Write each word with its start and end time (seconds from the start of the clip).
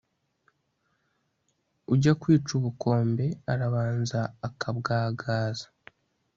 ujya 1.93 2.13
kwica 2.21 2.51
ubukombe 2.59 3.25
arabanza 3.51 4.19
akabwagaza 4.47 5.67